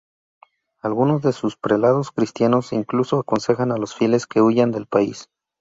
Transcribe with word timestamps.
Algunos 0.81 1.21
de 1.21 1.31
sus 1.31 1.57
prelados 1.57 2.09
cristianos 2.09 2.73
incluso 2.73 3.19
aconsejan 3.19 3.71
a 3.71 3.77
los 3.77 3.93
fieles 3.93 4.25
que 4.25 4.41
huyan 4.41 4.71
del 4.71 4.87
país. 4.87 5.29